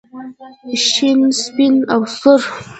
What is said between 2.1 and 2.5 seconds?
سور.